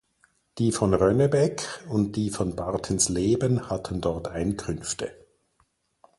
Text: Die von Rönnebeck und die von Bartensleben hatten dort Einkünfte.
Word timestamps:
Die 0.57 0.71
von 0.71 0.95
Rönnebeck 0.95 1.85
und 1.87 2.15
die 2.15 2.31
von 2.31 2.55
Bartensleben 2.55 3.69
hatten 3.69 4.01
dort 4.01 4.29
Einkünfte. 4.29 5.11